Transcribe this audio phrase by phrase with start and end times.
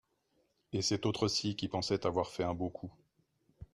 [0.73, 2.91] Et cet autre-ci qui pensait avoir fait un beau coup.